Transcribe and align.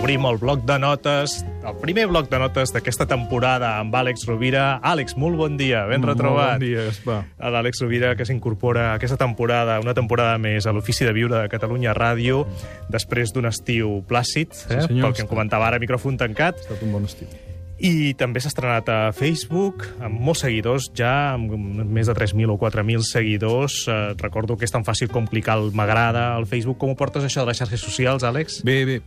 obrim 0.00 0.24
el 0.24 0.38
bloc 0.38 0.62
de 0.64 0.78
notes, 0.78 1.44
el 1.66 1.76
primer 1.76 2.06
bloc 2.08 2.30
de 2.30 2.38
notes 2.40 2.72
d'aquesta 2.72 3.04
temporada 3.08 3.74
amb 3.82 3.92
Àlex 3.94 4.24
Rovira. 4.28 4.78
Àlex, 4.80 5.12
molt 5.20 5.36
bon 5.36 5.58
dia, 5.60 5.82
ben 5.90 6.00
retrobat. 6.06 6.56
Molt 6.56 6.62
bon 6.62 6.64
dia, 6.64 6.86
Gaspar. 6.88 7.18
A 7.36 7.52
l'Àlex 7.52 7.82
Rovira, 7.84 8.14
que 8.16 8.24
s'incorpora 8.24 8.94
aquesta 8.94 9.20
temporada, 9.20 9.76
una 9.84 9.94
temporada 9.94 10.38
més 10.40 10.64
a 10.64 10.72
l'Ofici 10.72 11.04
de 11.04 11.12
Viure 11.12 11.36
de 11.36 11.52
Catalunya 11.52 11.92
Ràdio, 11.96 12.46
després 12.88 13.36
d'un 13.36 13.50
estiu 13.52 14.00
plàcid, 14.08 14.56
eh? 14.70 14.82
senyor. 14.88 15.10
pel 15.10 15.18
que 15.18 15.26
em 15.26 15.32
comentava 15.36 15.68
ara, 15.68 15.82
micròfon 15.82 16.16
tancat. 16.20 16.56
Ha 16.56 16.70
estat 16.70 16.88
un 16.88 16.96
bon 16.96 17.04
estiu. 17.04 17.28
I 17.80 18.12
també 18.20 18.42
s'ha 18.42 18.50
estrenat 18.50 18.90
a 18.92 18.98
Facebook, 19.16 19.86
amb 20.04 20.20
molts 20.20 20.42
seguidors, 20.44 20.90
ja 20.96 21.32
amb 21.32 21.54
més 21.88 22.10
de 22.10 22.14
3.000 22.16 22.52
o 22.52 22.58
4.000 22.60 23.06
seguidors. 23.08 23.86
Eh, 23.88 23.98
recordo 24.20 24.58
que 24.60 24.68
és 24.68 24.74
tan 24.74 24.84
fàcil 24.84 25.08
com 25.08 25.24
clicar 25.24 25.56
el 25.56 25.70
m'agrada 25.72 26.34
al 26.36 26.44
Facebook. 26.50 26.76
Com 26.82 26.92
ho 26.92 26.98
portes, 26.98 27.24
això 27.24 27.40
de 27.40 27.48
les 27.48 27.62
xarxes 27.62 27.80
socials, 27.80 28.26
Àlex? 28.28 28.60
Bé, 28.68 28.82
bé, 28.84 28.98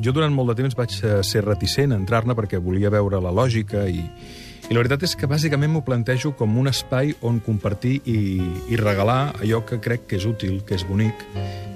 jo 0.00 0.14
durant 0.16 0.32
molt 0.32 0.54
de 0.54 0.62
temps 0.62 0.78
vaig 0.78 0.96
eh, 1.02 1.18
ser 1.26 1.44
reticent 1.44 1.92
a 1.92 2.00
entrar-ne 2.00 2.36
perquè 2.38 2.62
volia 2.62 2.88
veure 2.88 3.20
la 3.20 3.34
lògica 3.36 3.84
i, 3.84 4.00
i 4.00 4.72
la 4.72 4.80
veritat 4.80 5.04
és 5.04 5.16
que 5.20 5.28
bàsicament 5.28 5.74
m'ho 5.74 5.84
plantejo 5.84 6.32
com 6.40 6.56
un 6.56 6.72
espai 6.72 7.12
on 7.20 7.42
compartir 7.44 7.98
i, 8.08 8.40
i 8.72 8.80
regalar 8.80 9.34
allò 9.42 9.60
que 9.68 9.76
crec 9.76 10.08
que 10.08 10.16
és 10.16 10.24
útil, 10.24 10.62
que 10.64 10.80
és 10.80 10.88
bonic, 10.88 11.26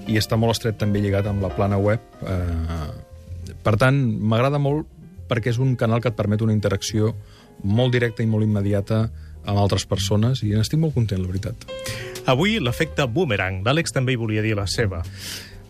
i 0.08 0.16
està 0.16 0.40
molt 0.40 0.56
estret 0.56 0.80
també 0.80 1.04
lligat 1.04 1.28
amb 1.28 1.44
la 1.44 1.52
plana 1.52 1.76
web. 1.76 2.00
Eh, 2.24 3.52
per 3.60 3.76
tant, 3.76 4.00
m'agrada 4.24 4.56
molt 4.56 4.88
perquè 5.28 5.52
és 5.52 5.60
un 5.62 5.74
canal 5.80 6.02
que 6.02 6.10
et 6.12 6.16
permet 6.18 6.42
una 6.44 6.54
interacció 6.54 7.14
molt 7.62 7.94
directa 7.94 8.22
i 8.22 8.30
molt 8.30 8.46
immediata 8.46 9.06
amb 9.44 9.60
altres 9.60 9.84
persones 9.88 10.42
i 10.44 10.54
n'estic 10.54 10.80
molt 10.80 10.94
content, 10.96 11.20
la 11.20 11.30
veritat. 11.30 11.66
Avui, 12.30 12.56
l'efecte 12.62 13.04
boomerang. 13.10 13.60
L'Àlex 13.66 13.92
també 13.92 14.14
hi 14.14 14.20
volia 14.20 14.42
dir 14.44 14.54
la 14.56 14.66
seva. 14.70 15.02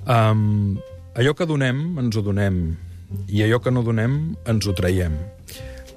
Um, 0.06 0.76
allò 1.18 1.34
que 1.34 1.46
donem, 1.50 1.82
ens 1.98 2.16
ho 2.16 2.22
donem, 2.22 2.60
i 3.26 3.42
allò 3.42 3.60
que 3.62 3.72
no 3.74 3.82
donem, 3.86 4.18
ens 4.50 4.66
ho 4.66 4.74
traiem. 4.76 5.16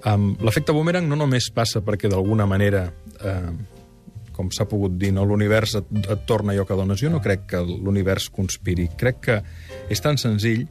Um, 0.08 0.32
L'efecte 0.42 0.74
boomerang 0.74 1.10
no 1.10 1.18
només 1.20 1.52
passa 1.54 1.84
perquè 1.86 2.10
d'alguna 2.10 2.48
manera, 2.50 2.88
uh, 3.22 3.52
com 4.34 4.50
s'ha 4.54 4.68
pogut 4.70 4.98
dir, 4.98 5.12
no, 5.14 5.26
l'univers 5.26 5.78
et, 5.80 5.94
et 6.08 6.26
torna 6.30 6.54
allò 6.54 6.66
que 6.66 6.78
dones. 6.78 7.02
Jo 7.02 7.14
no 7.14 7.22
crec 7.22 7.46
que 7.54 7.62
l'univers 7.62 8.32
conspiri. 8.34 8.90
Crec 8.98 9.22
que 9.30 9.40
és 9.94 10.02
tan 10.02 10.18
senzill 10.22 10.66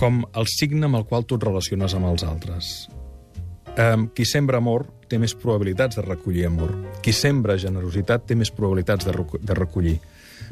com 0.00 0.22
el 0.32 0.48
signe 0.48 0.88
amb 0.88 0.96
el 0.96 1.04
qual 1.04 1.26
tu 1.28 1.36
et 1.36 1.44
relaciones 1.44 1.92
amb 1.94 2.08
els 2.08 2.24
altres. 2.24 2.88
Um, 3.76 4.08
qui 4.16 4.24
sembra 4.24 4.58
amor 4.58 4.86
té 5.10 5.18
més 5.20 5.34
probabilitats 5.36 5.98
de 5.98 6.04
recollir 6.06 6.46
amor. 6.48 6.72
Qui 7.04 7.12
sembra 7.12 7.58
generositat 7.60 8.24
té 8.26 8.36
més 8.38 8.50
probabilitats 8.54 9.04
de, 9.06 9.12
de 9.12 9.58
recollir. 9.58 9.98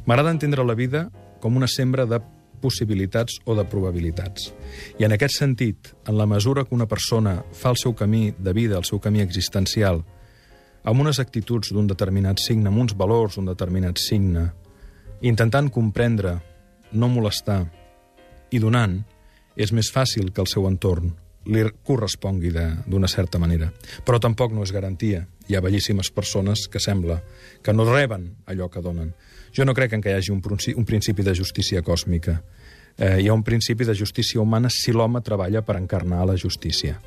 M'agrada 0.04 0.34
entendre 0.36 0.66
la 0.66 0.76
vida 0.76 1.08
com 1.40 1.56
una 1.56 1.68
sembra 1.70 2.04
de 2.06 2.20
possibilitats 2.60 3.38
o 3.46 3.54
de 3.56 3.64
probabilitats. 3.70 4.52
I 4.98 5.06
en 5.06 5.14
aquest 5.14 5.38
sentit, 5.38 5.92
en 6.06 6.18
la 6.18 6.26
mesura 6.26 6.66
que 6.66 6.74
una 6.74 6.88
persona 6.90 7.38
fa 7.54 7.72
el 7.72 7.80
seu 7.80 7.94
camí 7.96 8.32
de 8.36 8.52
vida, 8.52 8.76
el 8.76 8.84
seu 8.84 9.00
camí 9.00 9.22
existencial, 9.24 10.02
amb 10.84 11.00
unes 11.00 11.20
actituds 11.22 11.72
d'un 11.72 11.88
determinat 11.88 12.42
signe, 12.42 12.68
amb 12.68 12.82
uns 12.82 12.96
valors 12.98 13.38
d'un 13.38 13.48
determinat 13.48 14.00
signe, 14.02 14.48
intentant 15.22 15.70
comprendre, 15.70 16.38
no 16.92 17.08
molestar, 17.08 17.62
i 18.50 18.58
donant, 18.58 19.00
és 19.58 19.74
més 19.74 19.90
fàcil 19.90 20.30
que 20.32 20.40
el 20.44 20.50
seu 20.50 20.68
entorn 20.70 21.10
li 21.48 21.64
correspongui 21.86 22.52
d'una 22.52 23.08
certa 23.08 23.40
manera. 23.40 23.70
Però 24.04 24.20
tampoc 24.20 24.52
no 24.52 24.62
és 24.62 24.72
garantia. 24.72 25.24
Hi 25.48 25.56
ha 25.56 25.64
bellíssimes 25.64 26.10
persones 26.12 26.66
que 26.68 26.80
sembla 26.80 27.22
que 27.64 27.72
no 27.72 27.86
reben 27.88 28.30
allò 28.46 28.68
que 28.70 28.82
donen. 28.84 29.14
Jo 29.56 29.64
no 29.64 29.74
crec 29.74 29.96
en 29.96 30.04
que 30.04 30.12
hi 30.12 30.18
hagi 30.18 30.32
un, 30.34 30.42
un 30.76 30.84
principi 30.84 31.24
de 31.24 31.34
justícia 31.34 31.82
còsmica. 31.82 32.42
Eh, 32.98 33.22
hi 33.22 33.28
ha 33.28 33.34
un 33.34 33.44
principi 33.46 33.86
de 33.88 33.94
justícia 33.96 34.40
humana 34.40 34.68
si 34.70 34.92
l'home 34.92 35.22
treballa 35.24 35.62
per 35.62 35.78
encarnar 35.78 36.26
la 36.26 36.36
justícia. 36.36 37.00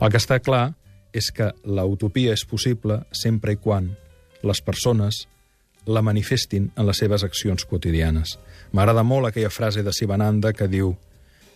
El 0.00 0.10
que 0.12 0.20
està 0.20 0.38
clar 0.40 0.74
és 1.16 1.30
que 1.32 1.52
l'utopia 1.64 2.34
és 2.36 2.44
possible 2.44 3.00
sempre 3.16 3.56
i 3.56 3.56
quan 3.56 3.94
les 4.44 4.60
persones 4.60 5.24
la 5.86 6.02
manifestin 6.02 6.68
en 6.76 6.86
les 6.86 6.98
seves 6.98 7.24
accions 7.24 7.64
quotidianes. 7.64 8.36
M'agrada 8.74 9.06
molt 9.06 9.30
aquella 9.30 9.54
frase 9.54 9.84
de 9.86 9.94
Sivananda 9.94 10.52
que 10.52 10.68
diu 10.68 10.96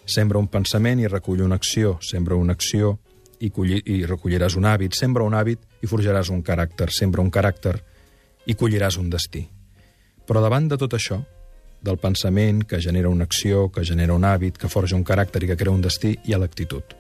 Sembra 0.06 0.38
un 0.38 0.49
pensament 0.49 1.00
i 1.00 1.09
recull 1.09 1.43
una 1.44 1.59
acció. 1.61 1.99
Sembra 2.03 2.37
una 2.37 2.56
acció 2.56 2.99
i, 3.41 3.50
colli, 3.50 3.81
i 3.87 4.05
recolliràs 4.06 4.56
un 4.59 4.66
hàbit. 4.69 4.97
Sembra 4.97 5.25
un 5.25 5.34
hàbit 5.34 5.83
i 5.83 5.91
forjaràs 5.91 6.31
un 6.34 6.43
caràcter. 6.43 6.91
Sembra 6.93 7.22
un 7.22 7.31
caràcter 7.31 7.77
i 8.47 8.56
colliràs 8.59 8.99
un 9.00 9.11
destí. 9.12 9.44
Però 10.27 10.43
davant 10.43 10.69
de 10.71 10.78
tot 10.78 10.94
això, 10.94 11.21
del 11.83 11.99
pensament 11.99 12.65
que 12.69 12.81
genera 12.81 13.09
una 13.09 13.25
acció, 13.25 13.69
que 13.72 13.84
genera 13.84 14.15
un 14.15 14.25
hàbit, 14.25 14.59
que 14.59 14.69
forja 14.69 14.97
un 14.97 15.05
caràcter 15.05 15.44
i 15.44 15.50
que 15.50 15.56
crea 15.56 15.72
un 15.72 15.83
destí, 15.84 16.17
hi 16.25 16.34
ha 16.34 16.41
l'actitud. 16.41 16.97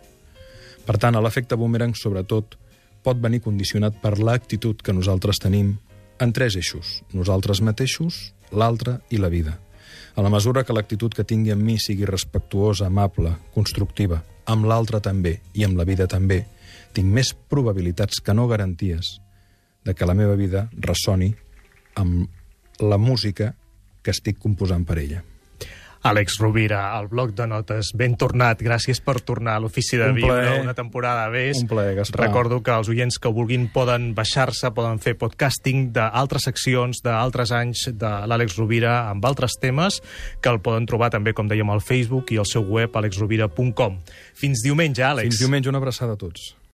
Per 0.86 0.96
tant, 0.98 1.18
l'efecte 1.20 1.58
boomerang, 1.60 1.94
sobretot, 1.94 2.56
pot 3.04 3.20
venir 3.20 3.42
condicionat 3.44 4.00
per 4.00 4.18
l'actitud 4.18 4.80
que 4.82 4.96
nosaltres 4.96 5.40
tenim 5.40 5.76
en 6.20 6.32
tres 6.32 6.56
eixos. 6.56 7.00
Nosaltres 7.16 7.62
mateixos, 7.64 8.34
l'altre 8.52 8.98
i 9.10 9.20
la 9.20 9.30
vida. 9.32 9.58
A 10.16 10.22
la 10.22 10.30
mesura 10.32 10.64
que 10.64 10.74
l'actitud 10.74 11.14
que 11.14 11.24
tingui 11.24 11.54
amb 11.54 11.64
mi 11.64 11.78
sigui 11.78 12.08
respectuosa, 12.08 12.86
amable, 12.86 13.36
constructiva, 13.54 14.22
amb 14.50 14.66
l'altre 14.66 15.00
també 15.00 15.38
i 15.54 15.64
amb 15.64 15.78
la 15.78 15.86
vida 15.88 16.08
també, 16.10 16.44
tinc 16.92 17.06
més 17.06 17.32
probabilitats 17.32 18.20
que 18.20 18.34
no 18.34 18.48
garanties 18.50 19.18
de 19.84 19.94
que 19.94 20.06
la 20.06 20.14
meva 20.14 20.36
vida 20.36 20.68
ressoni 20.76 21.32
amb 21.96 22.28
la 22.82 22.98
música 22.98 23.54
que 24.02 24.12
estic 24.14 24.38
composant 24.40 24.84
per 24.88 24.98
ella. 24.98 25.22
Àlex 26.02 26.38
Rovira, 26.40 26.94
al 26.96 27.08
bloc 27.08 27.34
de 27.36 27.46
notes, 27.46 27.90
ben 27.94 28.14
tornat. 28.16 28.62
Gràcies 28.64 29.02
per 29.04 29.18
tornar 29.20 29.58
a 29.58 29.60
l'Ofici 29.60 29.98
de 30.00 30.06
un 30.08 30.14
Viure 30.16 30.32
plaer. 30.32 30.60
una 30.62 30.72
temporada 30.74 31.28
més. 31.30 31.58
Un 31.60 31.68
plaer, 31.68 31.94
Gaspar. 31.98 32.26
Recordo 32.26 32.62
que 32.62 32.72
els 32.72 32.88
oients 32.88 33.18
que 33.20 33.28
vulguin 33.28 33.68
poden 33.72 34.14
baixar-se, 34.14 34.70
poden 34.72 34.98
fer 34.98 35.16
podcasting 35.20 35.90
d'altres 35.92 36.48
seccions, 36.48 37.02
d'altres 37.04 37.52
anys 37.52 37.90
de 37.92 38.12
l'Àlex 38.26 38.56
Rovira 38.56 39.10
amb 39.10 39.24
altres 39.28 39.58
temes, 39.60 40.00
que 40.40 40.48
el 40.48 40.60
poden 40.64 40.86
trobar 40.86 41.10
també, 41.10 41.34
com 41.34 41.48
dèiem, 41.48 41.68
al 41.70 41.82
Facebook 41.84 42.32
i 42.32 42.38
al 42.40 42.46
seu 42.48 42.62
web 42.64 42.96
alexrovira.com. 42.96 44.00
Fins 44.34 44.64
diumenge, 44.64 45.04
Àlex. 45.04 45.28
Fins 45.34 45.44
diumenge, 45.44 45.68
una 45.68 45.78
abraçada 45.78 46.16
a 46.16 46.16
tots. 46.16 46.54